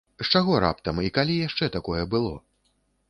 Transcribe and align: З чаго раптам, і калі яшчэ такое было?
З 0.23 0.29
чаго 0.37 0.55
раптам, 0.63 1.01
і 1.07 1.13
калі 1.17 1.35
яшчэ 1.47 1.71
такое 1.79 2.03
было? 2.15 2.33